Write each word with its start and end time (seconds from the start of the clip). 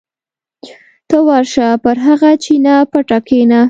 ته 1.09 1.17
ورشه 1.27 1.67
پر 1.83 1.97
هغه 2.05 2.31
چینه 2.43 2.75
پټه 2.91 3.19
کېنه. 3.27 3.59